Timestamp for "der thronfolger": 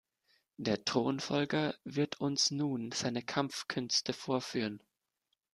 0.57-1.75